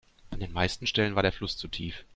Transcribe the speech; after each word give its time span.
An 0.31 0.39
den 0.39 0.51
meisten 0.51 0.87
Stellen 0.87 1.13
war 1.15 1.21
der 1.21 1.31
Fluss 1.31 1.57
zu 1.57 1.67
tief. 1.67 2.05